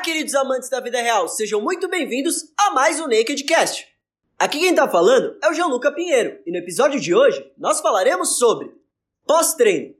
[0.00, 3.86] queridos amantes da vida real, sejam muito bem-vindos a mais um Naked Cast.
[4.38, 8.38] Aqui quem tá falando é o Gianluca Pinheiro, e no episódio de hoje nós falaremos
[8.38, 8.72] sobre
[9.26, 9.94] pós-treino.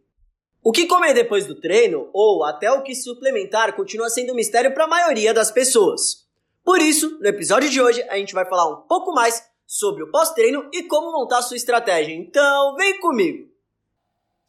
[0.64, 4.72] O que comer depois do treino, ou até o que suplementar, continua sendo um mistério
[4.72, 6.26] para a maioria das pessoas.
[6.64, 10.10] Por isso, no episódio de hoje, a gente vai falar um pouco mais sobre o
[10.10, 12.14] pós-treino e como montar sua estratégia.
[12.14, 13.50] Então, vem comigo!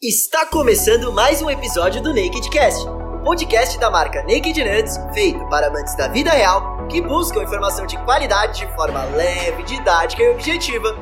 [0.01, 5.67] Está começando mais um episódio do Naked Cast podcast da marca Naked Nuts, feito para
[5.67, 10.95] amantes da vida real que buscam informação de qualidade de forma leve, didática e objetiva.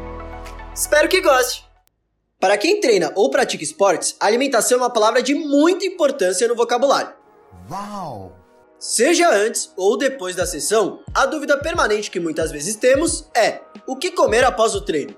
[0.75, 1.65] Espero que goste!
[2.37, 7.13] Para quem treina ou pratica esportes, alimentação é uma palavra de muita importância no vocabulário.
[7.71, 8.33] Uau!
[8.77, 13.95] Seja antes ou depois da sessão, a dúvida permanente que muitas vezes temos é: o
[13.95, 15.15] que comer após o treino?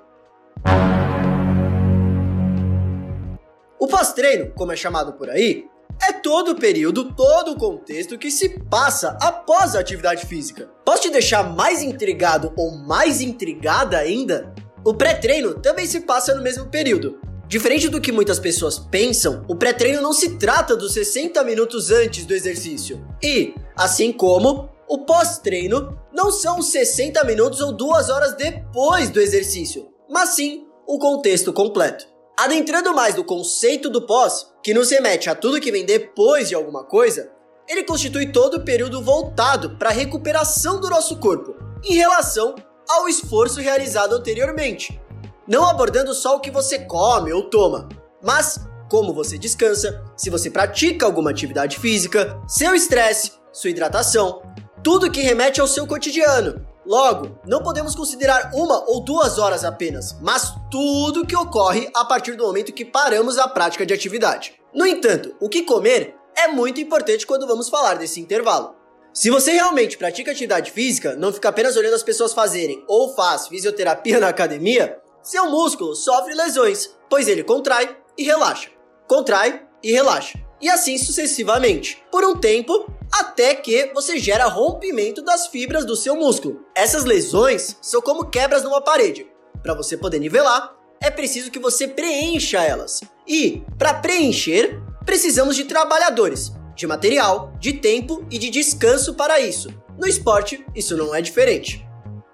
[3.80, 5.71] O pós-treino, como é chamado por aí,
[6.02, 10.70] é todo o período, todo o contexto que se passa após a atividade física.
[10.86, 14.54] Posso te deixar mais intrigado ou mais intrigada ainda?
[14.84, 17.20] O pré-treino também se passa no mesmo período.
[17.48, 22.26] Diferente do que muitas pessoas pensam, o pré-treino não se trata dos 60 minutos antes
[22.26, 23.06] do exercício.
[23.22, 29.22] E, assim como o pós-treino, não são os 60 minutos ou 2 horas depois do
[29.22, 32.11] exercício, mas sim o contexto completo.
[32.38, 36.56] Adentrando mais no conceito do pós, que nos remete a tudo que vem depois de
[36.56, 37.32] alguma coisa,
[37.68, 42.56] ele constitui todo o período voltado para a recuperação do nosso corpo em relação
[42.90, 45.00] ao esforço realizado anteriormente.
[45.48, 47.88] Não abordando só o que você come ou toma,
[48.22, 54.42] mas como você descansa, se você pratica alguma atividade física, seu estresse, sua hidratação,
[54.84, 60.14] tudo que remete ao seu cotidiano, Logo, não podemos considerar uma ou duas horas apenas,
[60.20, 64.60] mas tudo que ocorre a partir do momento que paramos a prática de atividade.
[64.74, 68.76] No entanto, o que comer é muito importante quando vamos falar desse intervalo.
[69.14, 73.48] Se você realmente pratica atividade física, não fica apenas olhando as pessoas fazerem ou faz
[73.48, 78.70] fisioterapia na academia, seu músculo sofre lesões, pois ele contrai e relaxa,
[79.08, 85.48] contrai e relaxa, e assim sucessivamente, por um tempo até que você gera rompimento das
[85.48, 86.66] fibras do seu músculo.
[86.76, 89.28] Essas lesões são como quebras numa parede.
[89.62, 93.02] Para você poder nivelar, é preciso que você preencha elas.
[93.28, 99.70] E, para preencher, precisamos de trabalhadores, de material, de tempo e de descanso para isso.
[99.98, 101.86] No esporte, isso não é diferente.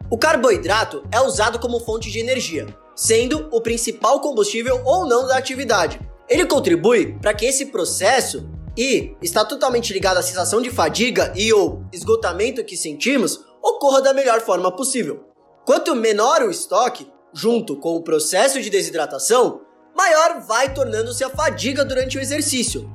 [0.10, 5.38] O carboidrato é usado como fonte de energia, sendo o principal combustível ou não da
[5.38, 6.00] atividade.
[6.30, 11.52] Ele contribui para que esse processo e está totalmente ligado à sensação de fadiga e
[11.52, 15.26] ou esgotamento que sentimos ocorra da melhor forma possível.
[15.66, 19.62] Quanto menor o estoque, junto com o processo de desidratação,
[19.96, 22.90] maior vai tornando-se a fadiga durante o exercício.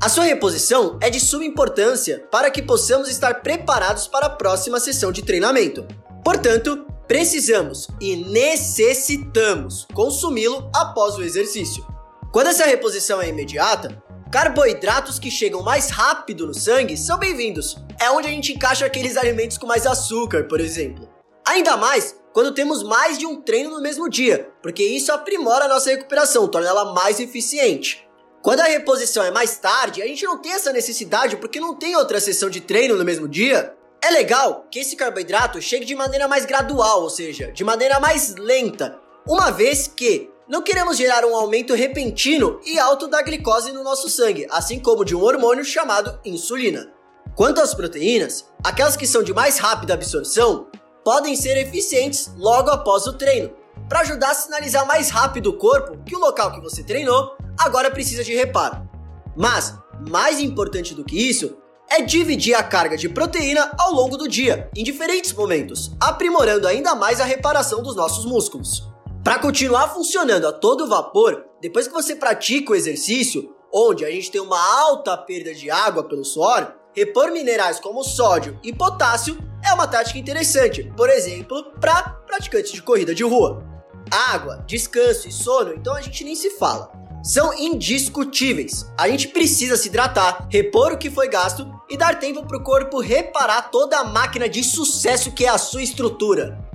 [0.00, 4.78] A sua reposição é de suma importância para que possamos estar preparados para a próxima
[4.78, 5.86] sessão de treinamento.
[6.24, 11.86] Portanto, precisamos e necessitamos consumi-lo após o exercício.
[12.32, 17.76] Quando essa reposição é imediata, Carboidratos que chegam mais rápido no sangue são bem-vindos.
[18.00, 21.06] É onde a gente encaixa aqueles alimentos com mais açúcar, por exemplo.
[21.46, 25.68] Ainda mais quando temos mais de um treino no mesmo dia, porque isso aprimora a
[25.68, 28.08] nossa recuperação, torna ela mais eficiente.
[28.40, 31.94] Quando a reposição é mais tarde, a gente não tem essa necessidade porque não tem
[31.94, 33.74] outra sessão de treino no mesmo dia.
[34.02, 38.34] É legal que esse carboidrato chegue de maneira mais gradual, ou seja, de maneira mais
[38.36, 43.84] lenta, uma vez que não queremos gerar um aumento repentino e alto da glicose no
[43.84, 46.92] nosso sangue, assim como de um hormônio chamado insulina.
[47.34, 50.66] Quanto às proteínas, aquelas que são de mais rápida absorção
[51.04, 53.50] podem ser eficientes logo após o treino,
[53.88, 57.90] para ajudar a sinalizar mais rápido o corpo que o local que você treinou agora
[57.90, 58.88] precisa de reparo.
[59.36, 59.74] Mas,
[60.08, 61.56] mais importante do que isso,
[61.88, 66.94] é dividir a carga de proteína ao longo do dia, em diferentes momentos, aprimorando ainda
[66.94, 68.91] mais a reparação dos nossos músculos.
[69.24, 74.32] Para continuar funcionando a todo vapor, depois que você pratica o exercício, onde a gente
[74.32, 79.72] tem uma alta perda de água pelo suor, repor minerais como sódio e potássio é
[79.72, 83.62] uma tática interessante, por exemplo, para praticantes de corrida de rua.
[84.10, 86.90] Água, descanso e sono, então a gente nem se fala.
[87.22, 88.90] São indiscutíveis.
[88.98, 92.64] A gente precisa se hidratar, repor o que foi gasto e dar tempo para o
[92.64, 96.71] corpo reparar toda a máquina de sucesso que é a sua estrutura.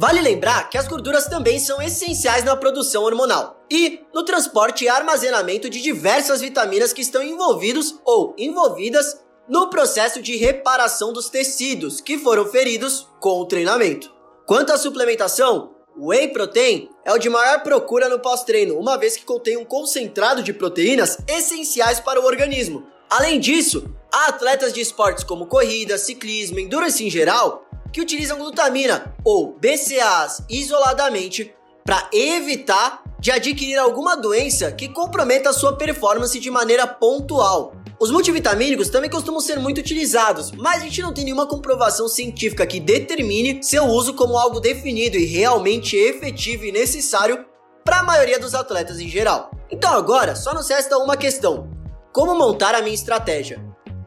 [0.00, 4.88] Vale lembrar que as gorduras também são essenciais na produção hormonal e no transporte e
[4.88, 12.00] armazenamento de diversas vitaminas que estão envolvidos ou envolvidas no processo de reparação dos tecidos
[12.00, 14.10] que foram feridos com o treinamento.
[14.46, 19.18] Quanto à suplementação, o whey protein é o de maior procura no pós-treino, uma vez
[19.18, 24.80] que contém um concentrado de proteínas essenciais para o organismo, Além disso, há atletas de
[24.80, 31.54] esportes como corrida, ciclismo, endurance em geral, que utilizam glutamina ou BCAAs isoladamente
[31.84, 37.74] para evitar de adquirir alguma doença que comprometa a sua performance de maneira pontual.
[38.00, 42.66] Os multivitamínicos também costumam ser muito utilizados, mas a gente não tem nenhuma comprovação científica
[42.66, 47.44] que determine seu uso como algo definido e realmente efetivo e necessário
[47.84, 49.50] para a maioria dos atletas em geral.
[49.70, 51.68] Então agora só nos resta uma questão:
[52.10, 53.62] como montar a minha estratégia?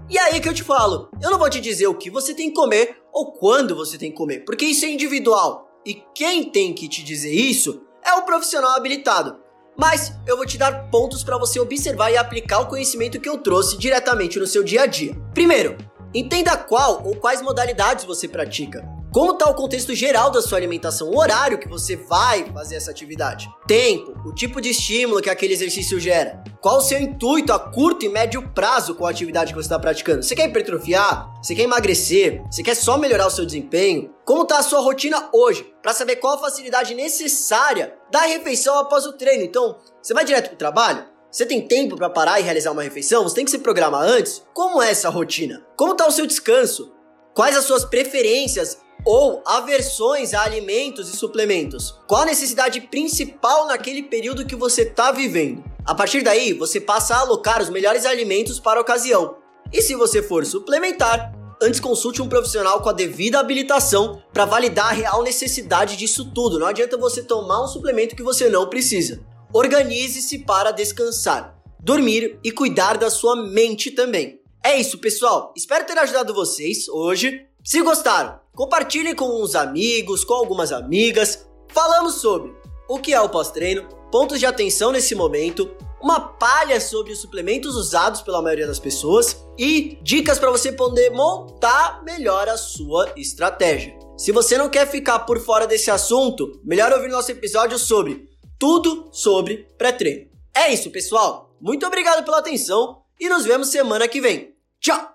[0.09, 2.50] E aí que eu te falo, eu não vou te dizer o que você tem
[2.50, 5.69] que comer ou quando você tem que comer, porque isso é individual.
[5.86, 9.38] E quem tem que te dizer isso é o profissional habilitado.
[9.77, 13.38] Mas eu vou te dar pontos para você observar e aplicar o conhecimento que eu
[13.38, 15.15] trouxe diretamente no seu dia a dia.
[15.33, 15.77] Primeiro,
[16.13, 18.88] entenda qual ou quais modalidades você pratica.
[19.13, 22.89] Como está o contexto geral da sua alimentação, o horário que você vai fazer essa
[22.89, 27.60] atividade, tempo, o tipo de estímulo que aquele exercício gera, qual o seu intuito a
[27.60, 30.24] curto e médio prazo com a atividade que você está praticando.
[30.24, 31.31] Você quer hipertrofiar?
[31.44, 32.42] Você quer emagrecer?
[32.50, 34.12] Você quer só melhorar o seu desempenho?
[34.25, 35.71] Como está a sua rotina hoje?
[35.83, 39.44] Para saber qual a facilidade necessária da refeição após o treino.
[39.44, 41.06] Então, você vai direto para o trabalho?
[41.30, 43.21] Você tem tempo para parar e realizar uma refeição?
[43.21, 44.44] Você tem que se programar antes?
[44.56, 45.63] Como é essa rotina?
[45.77, 46.92] Como está o seu descanso?
[47.36, 51.96] Quais as suas preferências ou aversões a alimentos e suplementos.
[52.08, 55.64] Qual a necessidade principal naquele período que você está vivendo?
[55.86, 59.38] A partir daí, você passa a alocar os melhores alimentos para a ocasião.
[59.72, 64.88] E se você for suplementar, antes consulte um profissional com a devida habilitação para validar
[64.88, 66.60] a real necessidade disso tudo.
[66.60, 69.26] Não adianta você tomar um suplemento que você não precisa.
[69.54, 74.40] Organize-se para descansar, dormir e cuidar da sua mente também.
[74.64, 75.54] É isso, pessoal.
[75.58, 77.46] Espero ter ajudado vocês hoje.
[77.64, 81.48] Se gostaram, compartilhem com uns amigos, com algumas amigas.
[81.70, 82.54] Falamos sobre
[82.88, 87.76] o que é o pós-treino, pontos de atenção nesse momento, uma palha sobre os suplementos
[87.76, 93.98] usados pela maioria das pessoas e dicas para você poder montar melhor a sua estratégia.
[94.18, 98.28] Se você não quer ficar por fora desse assunto, melhor ouvir nosso episódio sobre
[98.60, 100.30] tudo sobre pré-treino.
[100.56, 101.56] É isso, pessoal.
[101.60, 104.54] Muito obrigado pela atenção e nos vemos semana que vem.
[104.80, 105.12] Tchau!